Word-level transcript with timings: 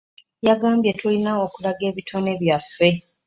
Yagambye 0.47 0.91
tulina 0.99 1.31
okulaga 1.45 1.83
ebitone 1.91 2.31
byaffe. 2.41 2.89